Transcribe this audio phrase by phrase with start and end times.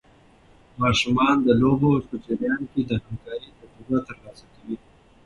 [0.81, 4.77] ماشومان د لوبو په جریان کې د همکارۍ تجربه ترلاسه کوي.